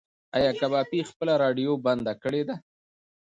ایا 0.37 0.51
کبابي 0.61 0.99
خپله 1.09 1.33
راډیو 1.43 1.71
بنده 1.85 2.13
کړې 2.23 2.41
ده؟ 2.47 2.55